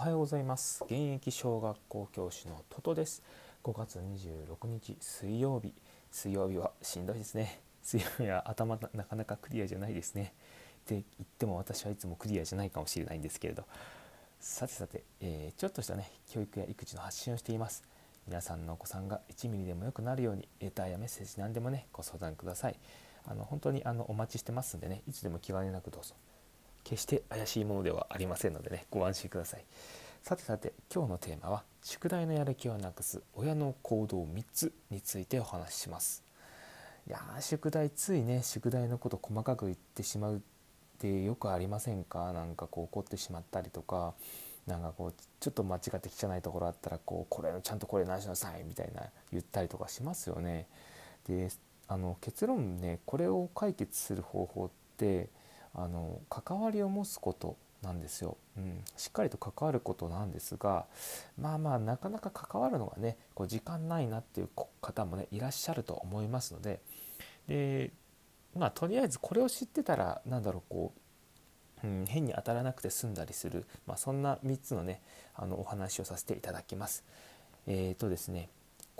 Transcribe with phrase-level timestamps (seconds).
[0.00, 0.82] おはようございます。
[0.86, 3.22] 現役小学校教師のトトです。
[3.62, 5.74] 5月26日水曜日。
[6.10, 7.60] 水曜日はしんどいですね。
[7.82, 10.32] 水曜日は頭なかなかクリアじゃないですね。
[10.84, 13.64] って言っても私はいつもクリアじゃないかもしれないんですけれど。
[14.40, 17.84] さてさて、えー、ちょっとしたね教育や育児の発信をしています。
[18.26, 22.76] 皆さんのお子さんが1ミリでも良くなるようにレターやメッセージ何でもねご相談ください。
[23.26, 26.14] あの本当にあのお待ちしてますんでねいつでも気兼ねなくどうぞ。
[26.84, 29.64] 決して怪しいものではありませんのでねご安心ください。
[30.22, 36.22] さてさて今日のテーマは宿題のやる気をなくす親の行動3つについてお話しします。
[37.08, 40.40] いや宿題ついね宿題のこと細かく言ってしまうっ
[40.98, 42.32] てよくありませんか？
[42.32, 44.12] なんかこう怒ってしまったりとか
[44.66, 50.66] なんかこうちょっと間違って汚いところあったらこうこれちゃんとこれ直しなさいみたいな言ったりとかしますよね。
[51.26, 51.48] で
[51.88, 55.30] あの結論ねこれを解決する方法って
[55.74, 60.86] あの関わりを持つことなんですよ、うん、しっかりと関わることなんですが
[61.38, 64.48] まあまあなかなか関わるのがねこう時間ないなっていう
[64.80, 66.80] 方もねいらっしゃると思いますので。
[67.48, 67.90] で
[68.56, 70.92] まあとりあえずこれを知ってたら何だろうこ
[71.84, 75.00] う、うん、変に当たらなくて済んだりする、まあ、そんな3つのね
[75.34, 77.04] あのお話をさせていただきます。
[77.66, 78.48] えーとですね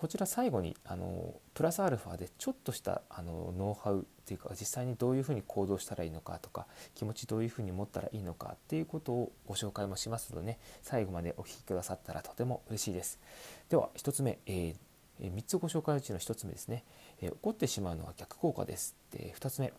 [0.01, 13.21] こちら最後にあのプラスアルファでちょっとしたあのノウハウっていうか実際にどういうふうに行動したらいいのかとか気持ちどういうふうに持ったらいいのかっていうことをご紹介もしますのでね最後までお聴きくださったらとても嬉しいです。
[13.69, 16.83] では1つ目、えー、3つご紹介のうちの1つ目ですね、
[17.21, 18.97] えー、怒ってしまうのは逆効果です。
[19.11, 19.71] で2つ目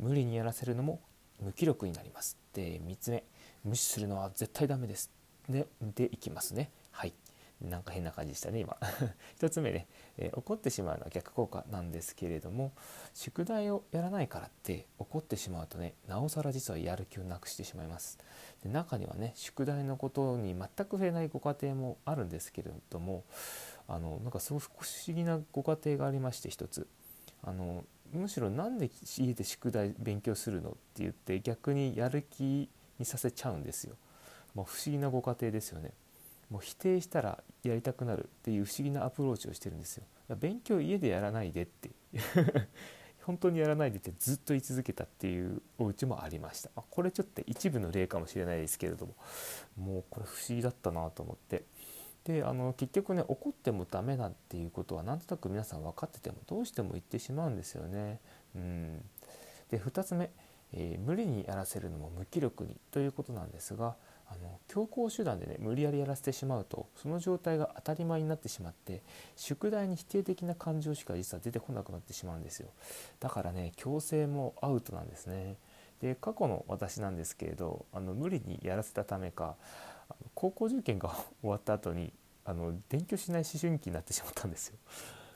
[0.00, 0.98] 無理にやらせるのも
[1.40, 2.36] 無気力になります。
[2.52, 3.22] で3つ目
[3.62, 5.08] 無視するのは絶対ダメです。
[5.48, 6.72] ででいきますね。
[6.90, 7.12] はい
[7.60, 8.76] なんか変な感じでしたね今。
[9.40, 12.72] 1つ目ね、えー、怒ってしまうのは逆効果なんですけれども
[13.14, 18.18] 宿題をやらないからって怒ってしまうとねなおさら実はやる気をなくしてしまいます。
[18.62, 23.24] で中にはね宿題のことに全く触れないご家庭もあるんですけれども
[23.86, 26.86] あのなんかすごく不思議なご家庭がありまして一つ。
[27.42, 32.68] あのむしろ何で家で宿題勉強するのって言って逆にやる気
[32.98, 33.96] にさせちゃうんですよ、
[34.54, 35.92] まあ、不思議なご家庭ですよね。
[36.50, 40.04] もう否定したらやりたくなるっていう不思議なアプローチをしてるんですよ。
[40.36, 41.90] 勉強家でやらないでって
[43.24, 46.70] 本当にやらないでってずっと言い続けたっていうお家もありました。
[46.74, 49.14] ま、これちょっと一部の例かもしれないですけれども
[49.76, 51.64] もうこれ不思議だったなと思って。
[52.24, 58.20] であの結局ね怒ってもダメだっていうことはなんとなく皆さん分かっててもどうしても言ってしまうんですよね。
[58.54, 59.02] うん、
[59.70, 60.30] で2つ目、
[60.72, 63.96] えー、無理にやらせるのも無気力にということなんですが
[64.30, 69.02] あの強行手段でね無理やりやらせてしまうとその状態が当たり前になってしまって
[69.36, 72.68] 宿題に否定的な感情しか実は出てこなくなってしまうんですよ。
[73.20, 75.56] だからね強制もアウトなんですね。
[76.00, 79.56] で過去の私なんですけれどあの無理にやらせたためか
[80.34, 81.08] 高校受験が
[81.40, 82.12] 終わった後に
[82.44, 84.78] あの勉強しない思春期になってしまったんですよ、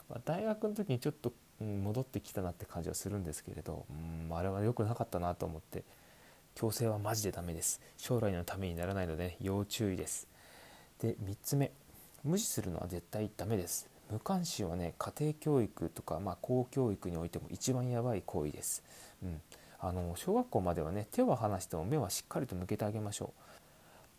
[0.09, 5.85] まあ、大学の時にちょっと、うん、戻ってきたなって感じはするんですけれど、うん、あれは良くなかったなと思って
[6.55, 7.81] 強制はマジでダメです。
[7.97, 10.29] 将来のためにならないので、ね、要注意です。
[11.01, 11.73] で3つ目。
[12.25, 13.93] 無視するのは絶対ダメです。
[14.13, 18.85] 無関心はね家庭教育とか、まあ、公教育においても一番やばい行為です、
[19.23, 19.41] うん、
[19.81, 23.33] あの小学校まではね手は離しても目はしっかりと向けてあげましょ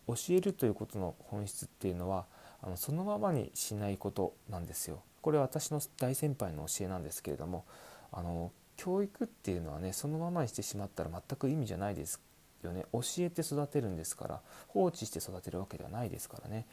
[0.08, 0.16] う。
[0.16, 2.26] 教えるということの本質っていうのは
[2.60, 5.02] あのそのままにしないことなんですよ。
[5.22, 7.64] これは私の大先輩の教えなんですけれども
[8.12, 12.20] あの教育っていうのはねそのままにしてしまったら全く意味じゃないです
[12.62, 12.84] よね。
[12.92, 16.66] 教えて育てるんですから放置して育てるわけではないですからね。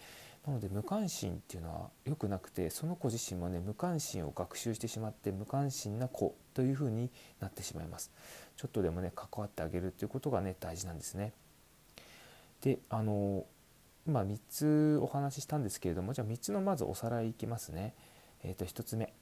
[0.46, 8.12] なので無関心っていうのは良くなくてその子自身もね無関心を学習してしまって無関心な子というふうになってしまいます。
[8.58, 11.34] ちょっとでもね関わってあげるっていうことがね大事なんですね。
[12.62, 13.46] であの
[14.08, 17.94] 今3つお話ししたんですけれどもじゃあ3つのまずおさらいいきますね。
[18.44, 19.14] えー、と1つ目、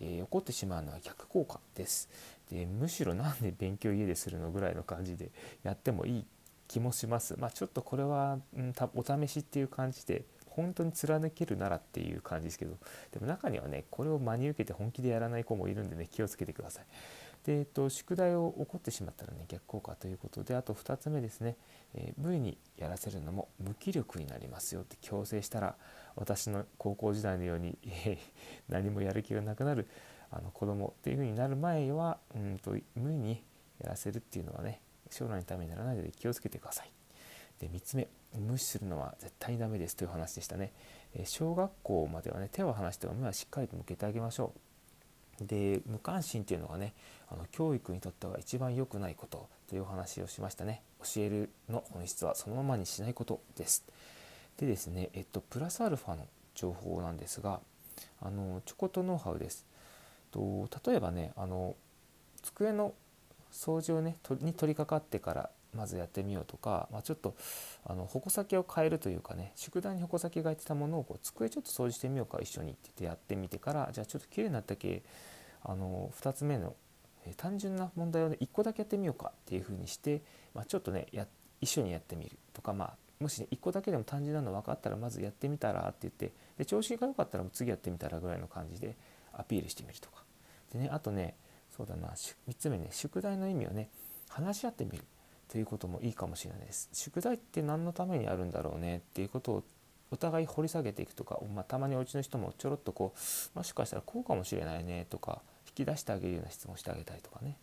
[0.00, 2.08] えー、起こってしまうのは逆効果です。
[2.50, 5.30] でむしろなんで勉強家でするのぐらいの感じで
[5.62, 6.24] やってもいい
[6.68, 7.36] 気もします。
[7.38, 12.76] まあちょっとこれは、うん、お試しっていう感じで本当に貫けるならっていう感じですけど
[13.12, 16.84] でも中にはねこれを真に受けて本気でやらない子もいるんでね気をつけてください。
[17.44, 21.56] で、えっと、宿題を起こってしまったらね逆効果ということであと2つ目ですね、
[21.94, 25.76] えー、無理にやらせるのも無気力になりますよって強制したら
[26.16, 27.78] 私の高校時代のように、
[28.68, 29.88] 何もやる気がなくなる
[30.30, 33.44] あの子供っていう風になる前はうんと無理に
[33.80, 34.80] やらせるっていうのはね
[35.10, 36.90] 将来のためにならないので気をつけてください。
[37.60, 40.72] で3つ目無視するのは絶対にダメですという話でしたね。
[41.14, 44.60] え小学校まではね手を離しても目はしっかりと向けてあげましょう。
[45.40, 46.94] で無関心っていうのがね
[47.28, 53.84] あの教育にとっては一番良くないことというお話をしましたね教えるの本質はそのままにしないことです
[54.58, 57.60] でですね、えっと、プラスアルファの情報なんですが
[58.20, 59.66] あのちょこっとノウハウです。
[60.30, 61.76] と例えばねあの
[62.42, 62.94] 机の
[63.52, 67.34] 掃除をねに取り掛かってからまずやってみようとか、まあ、ちょっと
[67.84, 75.02] あの矛先を変えるというかね宿題に矛先がいってたものをこう机ちょっと掃除してみようか一緒にってってやってみてからじゃあちょっと綺麗になったけ
[75.62, 76.74] あの2つ目の、
[77.26, 80.22] え、単純な問題をね1個だけやってみようかっていうふうにして、
[80.54, 81.26] まあ、ちょっとねや
[81.60, 88.98] 一緒にやってみるとかまあもしね1個だけでも単純なの分かったらまずやってみたらって言ってで調子が良かったら次やってみたらぐらいの感じで
[89.32, 90.22] アピールしてみるとか。
[90.74, 91.34] でねあとね
[91.74, 93.88] そうだな3つ目ね宿題の意味をね
[94.28, 95.04] 話し合ってみる
[95.48, 96.90] ということもいいかもしれないです。
[96.92, 99.64] 宿題って何のためにあるんだろうねっていうことを
[100.10, 103.14] お互い掘り下げていくとか、まあ、たまにお家の人もちょろっとこ
[103.54, 107.56] うもしかしたらこうかもしれないねとか引き出してあげるような質問してあげたりとかね、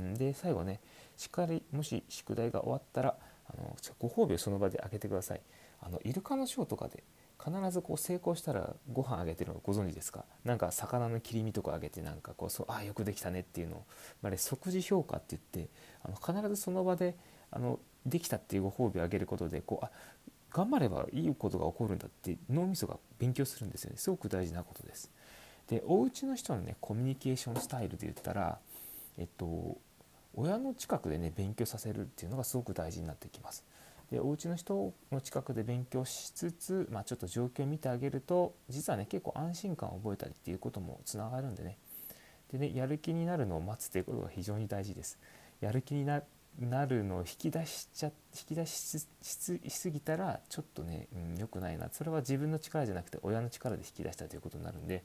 [0.00, 0.80] ん、で最後ね
[1.16, 5.40] しっかりもし宿題が終わったらあのご褒美をその場であげてください。
[5.80, 7.04] あのイルカのショーとかで
[7.38, 10.24] 必ずこう成功したらご飯あげてるのご存知ですか？
[10.44, 13.84] なんか魚の切り身とかあげてなんかこうそうあよくできたねっていうのを、
[14.22, 15.70] まあ、れ即時評価って言って
[16.02, 17.16] あの必ずその場で
[17.50, 19.90] あのできたっていうご褒美をあげることでこうあ
[20.50, 23.96] 頑張ればいいことが起こるんだって脳みそが勉強するんですよね。
[23.98, 25.10] すごく大事なことです。
[25.68, 28.58] でお家の人のねコミュニケーションスタイルで言ったら
[29.18, 29.76] えっと
[30.36, 33.64] 親の近くでね勉強させるっていうのがすごく大事になってきます。
[34.10, 41.78] でお家の人の近くで勉強しつつ、まあ、ちょっと状況を見てあげると実はね結構安心感を覚えたりっていうこともつながるんでね。
[42.52, 45.18] でねやる気になるのを待つということが非常に大事です。
[45.60, 46.22] やる気にな
[46.86, 48.14] るのを引き出しちゃ引
[48.48, 51.08] き出ししすぎたらちょっとね、
[51.38, 51.88] うん、くないな。
[51.90, 55.02] それは自分の力じゃなくて親の力で引き出したということになるんで。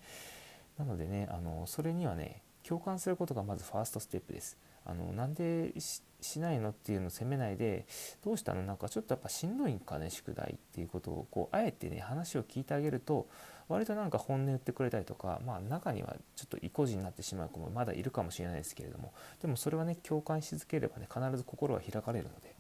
[0.77, 5.73] なのでねあのそれにはね共感することがまずファーストステップですあのなんで
[6.21, 7.85] しないのっていうのを責めないで
[8.23, 8.63] どうしたの？
[8.63, 13.27] なんかちょっとやっぱしんどいんかね宿題っていうことをこうあえてね話を聞いてあげると
[13.67, 22.55] 割となんか本音言ってくれたりとかまあ中にはちょっと意固地になってしまう子もまだいるかもしれないですけれどもでもそれはね共感し続ければね必ず心は開かれるので。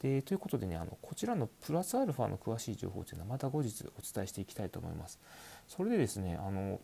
[0.00, 5.20] でということでねあのこちらのプラスアルファの詳しい情報というのはまた後日お伝えしていきたいと思います。
[5.68, 6.80] それでですねあの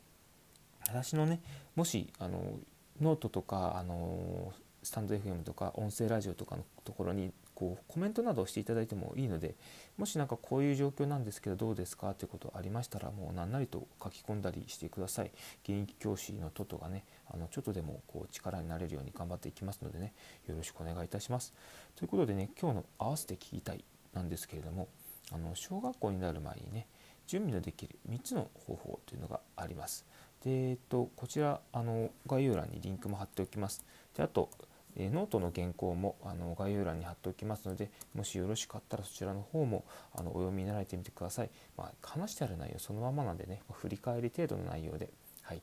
[0.89, 1.41] 私のね
[1.75, 2.59] もしあの
[3.01, 4.53] ノートとかあの
[4.83, 9.55] スタンド FM とか音声ラジオとかのところにこうコメントなどをしていただいてもいいので
[9.97, 12.15] もし何かこういう状況なんですけどどうですか？
[12.15, 15.33] ということありましたらもう何なりと書き込んだりしてください。
[15.65, 20.13] 現役教師のトトがねあのちょっとでもこう力になれるように頑張っていきますのでね
[20.47, 21.53] よろしくお願いいたします。
[21.97, 23.83] ということでね今日の合わせて聞きたい
[24.13, 24.89] なんですけれども
[25.33, 26.87] あの小学校になる前にね
[27.27, 30.05] 準備のできる3つの方法というのがあります。
[30.47, 33.85] でえっとこちらあの概要欄にリンクも貼っておきます。
[34.17, 34.49] であと
[34.97, 39.85] えノートの原稿もあの概要欄に貼っておきますのでもしよろしかったらそちらの方も
[40.15, 45.11] あのお読みになられてみてください、まあ、話してある内容そのままなんでね振り返り程度の内容で,、
[45.43, 45.61] はい、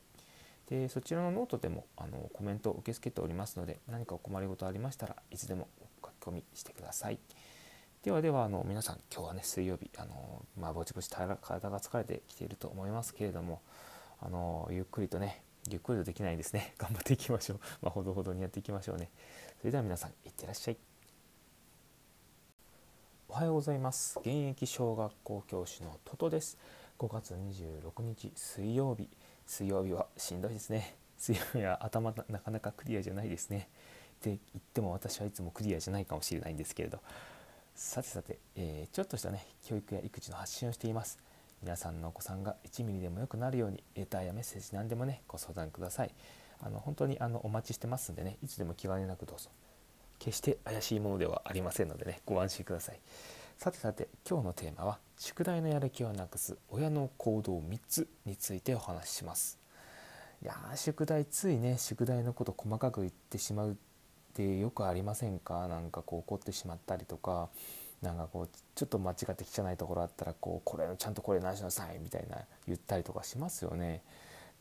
[0.68, 5.66] でそちらのノートでもあのコメントを受け付けておりますので何かお困りごとありましたらいつでも
[6.04, 7.18] 書き込みしてください。
[8.04, 11.26] ではではあの皆さん今日はね水曜日あの、まあ、ぼちぼち体
[11.70, 13.62] が疲れてきていると思いますけれども
[14.24, 16.74] あのゆっくりとねゆっくりとできないですね。
[16.78, 17.60] 頑張っていきましょう。
[17.82, 19.10] まあ、ほどほどにやっていきましょうね。
[19.60, 20.78] それでは皆さんいってらっしゃい。
[23.28, 24.18] おはようございます。
[24.20, 26.58] 現役小学校教師のトトです。
[26.98, 29.08] 5月26日水曜日。
[29.46, 30.96] 水曜日はしんどいですね。
[31.16, 33.68] 水曜日は頭なかなかクリアじゃないですね。
[34.16, 37.00] って言っても私はいつもクリアじゃないかもしれないんですけれど。
[37.74, 41.18] さてさて、えー、ちょっとしたね教育や育児の発信をしています。
[41.64, 46.10] 皆さんのお子さんが1ミリでも良くなるようにレターやメッセージ何でもねご相談ください。
[46.60, 49.48] あの本当にあのお待ちしてますんでねいつでも気兼ねなくどうぞ。
[50.18, 53.00] 決して怪しいものではありませんのでねご安心ください。
[53.56, 59.58] さてさて今日のテーマは宿題のやる気をなくす親の行動3つについてお話しします。
[60.42, 63.74] いや宿題ついね宿題のこと細かく言ってしまうっ
[64.34, 65.66] てよくありませんか？
[65.68, 67.48] なんかこう怒ってしまったりとか。
[68.04, 74.02] なんかこうちょっと間違って汚いところあったらこうこれちゃんとこれ直しなさいみたいな言ったりとかしますよね。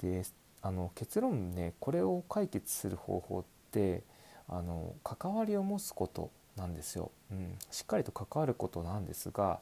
[0.02, 0.24] で
[0.62, 4.04] あの結論ねこれを解決する方法って
[4.48, 9.60] あの関わりを持つことなんですよ、うん、しっかりと関わることなんですが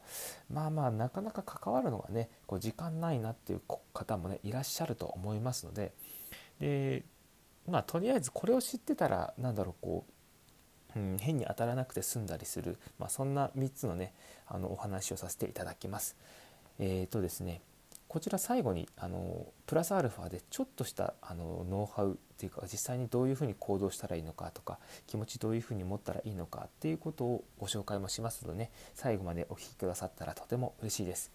[0.52, 3.62] まあまあなかなか関わるのがねこう時間ないなっていう
[3.94, 5.94] 方もねいらっしゃると思いますので。
[6.60, 7.04] で
[7.70, 10.14] まあとりあえずこれを知ってたら何だろうこう
[10.96, 14.14] うん、変に当たらなくて済んだりする、まあ、そんな3つのね
[14.48, 16.16] あのお話をさせていただきます。
[16.80, 17.62] えーとですね
[18.12, 31.32] こちら最後にあのプラスアルファでちょっとしたあのノウハウっていうか実際にどういうふうに行動したらいいのかとか気持ちどういうふうに持ったらいいのかっていうことをご紹介もしますので、ね、最後までお聴きくださったらとても嬉しいです。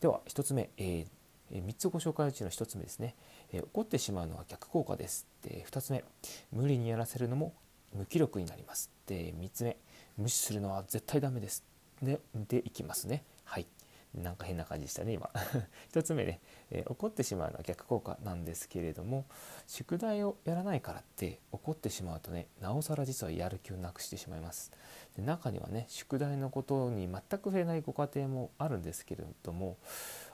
[0.00, 3.16] では1つ目、えー、3つご紹介のうちの1つ目ですね、
[3.52, 5.26] えー、怒ってしまうのは逆効果です。
[5.42, 6.04] で2つ目
[6.52, 7.54] 無理にやらせるのも
[7.92, 8.88] 無気力になります。
[9.10, 9.76] で3つ目
[10.16, 11.64] 無視するのは絶対ダメです。
[12.00, 13.24] ででいきますね。
[13.44, 13.66] はい
[14.14, 15.30] なんか変な感じでしたね今
[15.92, 16.40] 1つ目ね、
[16.70, 19.24] えー、怒ってしまうのは逆効果なんですけれども
[19.68, 24.72] 宿題をやらないからって怒ってしまうとねなおさら実はやる気をなくしてしまいます
[25.16, 29.76] で中にはね宿題のことに全く触れないご家庭もあるんですけれども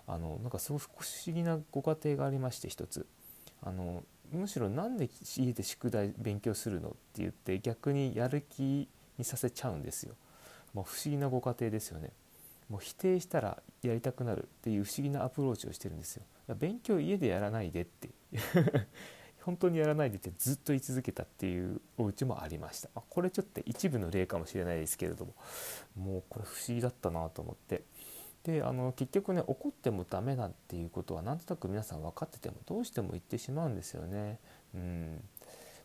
[0.07, 3.07] あのなんかすごく不思議なご家庭がありまして一つ
[3.63, 10.15] あのむしろ何で家で宿題勉強するのって言って逆にやる気にさせちゃうんですよ。
[10.75, 12.13] もう不思議なご家庭ですよね。
[12.69, 16.25] もう否定したらやりたくなるっていう不思議なアプローチをしてるんですよ。
[16.59, 18.11] 勉強家でやらないでって
[19.43, 22.91] 本当にやらないでってずっと言い続けたっていうお家もありました。
[22.95, 25.35] ま、これちょっと一部の例かもしれないですけれども
[25.97, 27.85] もうこれ不思議だったなと思って
[28.47, 34.39] であの結局ね怒ってもダメだっていうことはなんとなく皆さん分かっててもどうしても言ってしまうんですよね。
[34.73, 35.21] うん、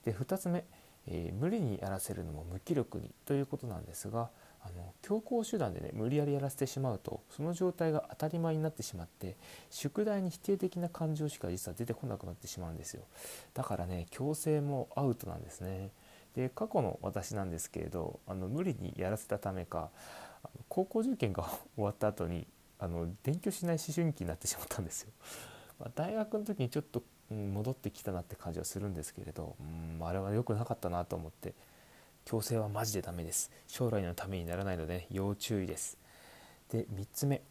[0.05, 0.63] で2つ目、
[1.07, 4.29] えー、無理にやらせるのも無気力にということなんですが
[4.61, 9.37] あの強行手段でね無理やりやらせてしまうとその状態が当たり前になってしまって
[9.71, 13.01] 宿題に否定的な感情しか実は出てこなくなってしまうんですよ。
[13.55, 15.89] だからね強制もアウトなんですね。
[16.35, 19.89] で過去の私なんですけれどあの無理にやらせたためか
[20.69, 21.43] 高校受験が
[21.75, 22.47] 終わった後に
[22.79, 25.11] あの勉強しない思春期になってしまったんですよ、
[25.79, 31.53] まあ、大学の時にちょっと、うん、戻ってきたなって感じはするんですけれど、うん、あれは良くなかったなと思って
[32.25, 33.51] 強制はマジでダメです。
[33.67, 35.97] 将来のためにならないので、要注意です。
[36.69, 37.41] で3つ目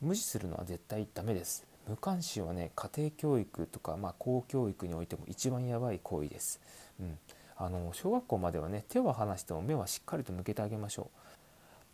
[0.00, 1.68] 無視するのは絶対ダメです。
[1.88, 6.60] 無関心はね家庭教育とか、まあ、公教育においても一番やばい行為です、
[7.00, 7.18] うん、
[7.56, 11.17] あの小学校まではね手は離しても目はしっかりと向けてあげましょう。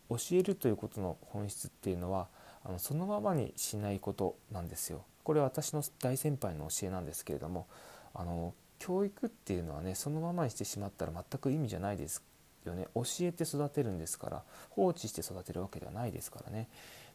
[0.09, 2.27] 教えるということの本質っていうのは
[2.63, 5.03] あのそのままにしないことなんですよ。
[5.23, 7.67] これは私の大先輩の教えなんですけれども
[8.13, 12.23] あの教育っていうのはねそのままにしてしまったら全く意味じゃないです
[12.65, 12.87] よね。
[12.93, 16.67] 教えて育てるんですから放置して育てるわけではないですからね。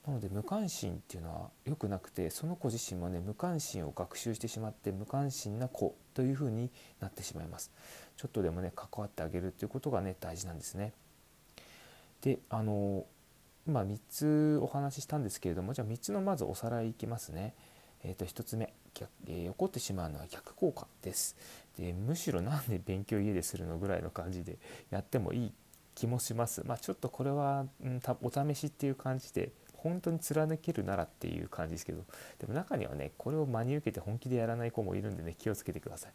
[0.07, 6.71] なので無関心っていうのは良くなくてその子自身もね無関心を学習してしまって無関心な子というふうに
[7.01, 7.71] なってしまいます。
[8.17, 10.93] ちょっとでもね関わってあげるっていうことがね大事なんですね。
[12.23, 13.07] であの
[13.67, 17.55] 今3つお話ししたんですけれどもじゃあ3つのまずおさらいいきますね。
[18.03, 21.37] えー、と1つ目逆、えー、怒ってしまうのは逆効果です。
[21.79, 24.59] でむしろなんで勉強家でするのぐらいの感じで
[24.91, 25.53] やってもいい
[25.95, 26.63] 気もします。
[26.67, 32.05] まあちょっとこれは、うん、お試しっていう感じで本当に貫けるならっていう感じですけど
[32.39, 36.13] でも中にはねこれを真に受けて本気でやらない子もいるんでね気をつけてください。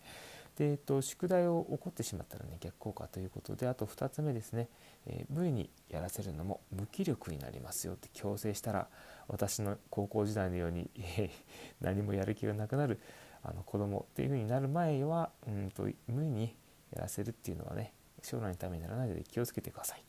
[0.58, 4.70] で、えっと、宿題を起こってしまったらね逆効果ということであと2つ目ですね、
[5.06, 8.88] えー、無理にやらせるのも無気力になりますよって強制したら
[9.28, 11.30] 私の高校時代のように、えー、
[11.82, 13.00] 何もやる気がなくなる
[13.44, 16.56] あの子供っていう風になる前はうんと無理に
[16.94, 17.94] やらせるっていうのはね
[18.24, 20.04] 将来のためにならないので気をつけてください。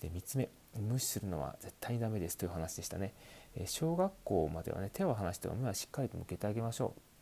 [0.00, 3.14] で3つ目無視するのは絶対にダメですという話でしたね。
[3.54, 7.13] え小学校まではね手を離しても目はしっかりと向けてあげましょう。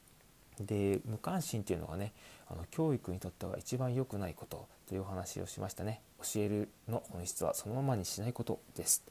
[0.61, 2.13] で無関心っていうのがね
[2.49, 6.01] あの教育にとっては一番良くないことというお話をしましたね。
[6.23, 9.03] 教えるの本質はそのままにしないことです。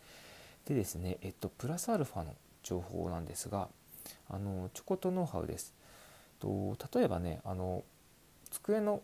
[0.65, 3.67] でですね、えっと、プラスアルファの情報なんですが、
[4.29, 5.73] あのちょこっとノウハウです。
[6.39, 7.83] と例えばねあの
[8.51, 9.01] 机の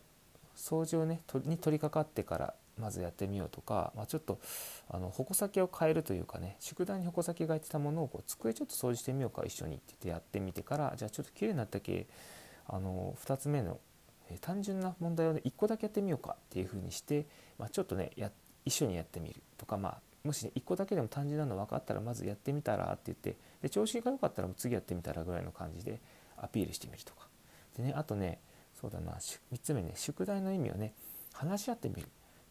[0.56, 4.40] 掃除をねに取り掛かってからまずやってみようとか、まあ、ちょっと
[4.90, 12.08] あの矛先を変えるというかね宿題に矛先がいってたものをこう机ちょっと掃除してみようか一緒にってってやってみてからじゃあちょっと綺麗になったけ
[12.68, 13.80] あの2つ目の、
[14.30, 17.26] え単純な問題をね1個だけやってみようかっていうふうにして、
[17.58, 18.32] まあ、ちょっとねや
[18.66, 26.02] 一緒にやってみるとかまあもし、ね、1個だけでも単純なの分かったらまずやってみたらって言ってで調子が良かったらもう次やってみたらぐらいの感じで
[26.36, 27.28] アピールしてみるとか。
[27.78, 28.40] でねあとね
[28.80, 30.94] そうだな3つ目ね宿題の意味をね
[31.34, 32.08] 話し合ってみる。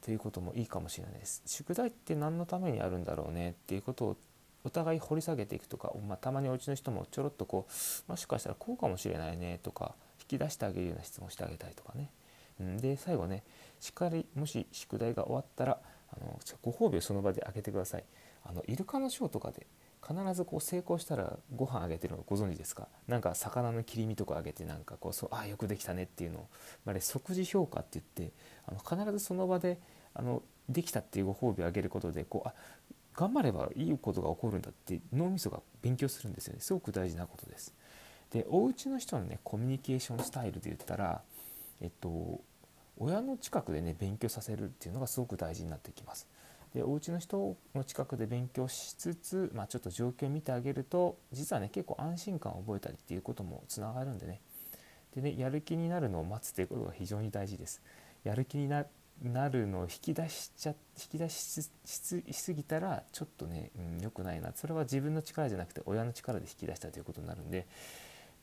[0.06, 1.42] ということもいいかもしれないです。
[1.46, 4.16] 宿題って何のためにあるんだろうねっていうことを
[4.62, 7.66] お互い掘り下げていくとか、まあ、たまにお家の人もちょろっとこ
[8.08, 12.10] うもしかしたらこうかもしれないねとか引き出してあげるような質問してあげたりとかね、
[12.80, 13.42] で最後ね
[13.80, 15.80] しっかりもし宿題が終わったら
[16.12, 18.04] あのご褒美をその場であげてください。
[18.44, 19.66] あのイルカのショーとかで
[20.06, 22.86] 必ずこう成功したらご飯あげてるのご存知ですか？
[23.08, 26.46] なんか魚の切り身とかあげてなんかこうそうあよくできたねっていうのを、
[26.84, 28.32] まあ、れ即時評価って言って
[28.66, 29.80] あの必ずその場で
[30.16, 32.54] あのできたっていうご褒美をあげることでこうあ
[33.14, 37.74] 頑張ればいいことが起こるんだって脳みそが勉強するんですよねすごく大事なことです
[38.30, 41.22] でお家の人のねコミュニケーションスタイルで言ったら
[41.80, 42.40] えっと
[42.98, 46.26] 親の近くでね勉強させるっていうのがすごく大事になってきます。
[46.74, 54.40] でお家の人の近くで勉強しつつ、まあ、ちょっと状況を見てあげると実はね結構安心感を覚えたりっていうこともつながるんでね
[55.14, 57.82] でねやる気になるのを待つということが非常に大事です。
[58.24, 58.84] やる気にな
[59.22, 63.70] なるのを引き出しちゃ引き出しすぎたらちょっとね
[64.00, 64.52] 良、うん、くないな。
[64.54, 67.66] それは自分の力じゃなくて親の力で引き出したということになるんで。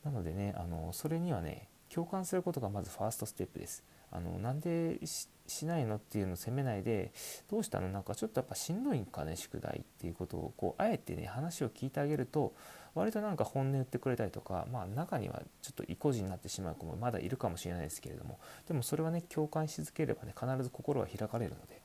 [0.04, 3.84] なのでねあのそれにはね共感することがまずファーストステップです。
[4.10, 5.00] あのなんで
[5.46, 7.12] しないのっていうのを責めないで
[7.50, 7.88] どうしたの？
[7.88, 9.36] なんかちょっとやっぱしんどいんかね？
[9.36, 12.54] 宿題っていうことをこうあえてね話を聞いてあげると
[12.94, 21.82] 割となんか本音言ってくれたりとかまあ中にはちょっと意固地になってしまう子もまだいるかもしれないですけれどもでもそれはね共感し続ければね必ず心は開かれるので。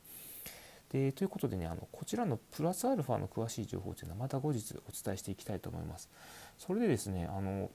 [0.90, 6.10] でということでねあのこちらのプラスアルファの詳しい情報というのはまた後日お伝えしていきたいと思います。
[6.58, 7.70] それでですねあの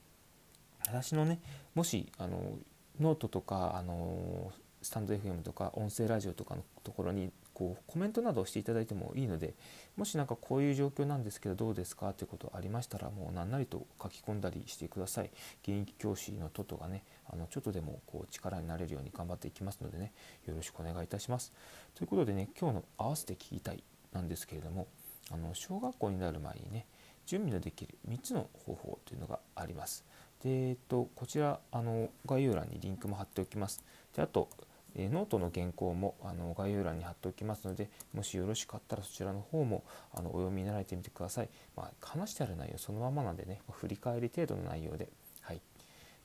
[0.86, 1.40] 私のね
[1.74, 2.58] もしあの
[3.00, 9.54] ノートとかあのスタンド FM とか音声ラジオとかのところにこうコメントなどをしていただいてもいいので
[9.96, 12.12] もし何かこういう状況なんですけどどうですか？
[12.12, 15.30] ということありましたらもう何なりと書き込んだりしてください。
[15.62, 20.12] 現役教師のトトがねあのちょっとでもこう力になれるように頑張っていきますのでね
[20.46, 21.52] よろしくお願いいたします。
[21.94, 24.88] ということでね今日の合わせて聞きたいなんですけれども
[25.30, 26.86] あの小学校になる前にね
[27.24, 30.04] 準備のできる3つの方法というのがあります。
[30.44, 33.82] で、えっと、こちらあの概要欄にリンクも貼っておきます。
[34.14, 34.48] であと、
[34.94, 39.82] えノートの原稿もあの概要欄に貼っておきますので、もしよろしかったらそちらの方も
[40.12, 41.48] あのお読みになられてみてください。
[41.76, 45.08] まあ、話してある内容そのままなんでね、振り返り程度の内容で。
[45.40, 45.60] はい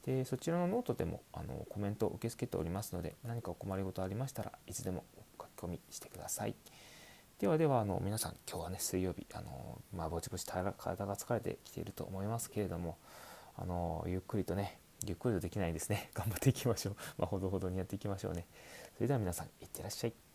[0.05, 5.03] でそちらのノートでもあのコメントを受け付けておりますので何かお困りごとありましたらいつでも
[5.39, 6.55] 書き込みしてください。
[7.37, 10.63] ではではあの皆さん今日はね水曜日あの、まあ、ぼちぼち体
[11.05, 12.97] が疲れてきていると思いますけれども
[13.61, 16.09] あのゆっくりとねゆっくりとできないですね。
[16.15, 16.95] 頑張っていきましょう。
[17.17, 18.47] まあ、ほどほどにやっていきましょうね。
[18.95, 20.28] それでは皆さんいってらっしゃい。